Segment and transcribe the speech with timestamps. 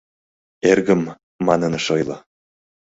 [0.71, 1.01] «Эргым»
[1.47, 2.17] манын ыш ойло.